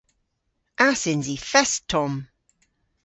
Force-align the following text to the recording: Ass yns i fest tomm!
Ass 0.87 1.01
yns 1.11 1.27
i 1.35 1.37
fest 1.49 1.79
tomm! 1.91 2.13